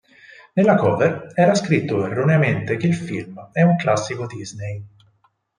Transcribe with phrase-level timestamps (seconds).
[0.53, 4.83] Nella cover era scritto erroneamente che il film è un Classico Disney.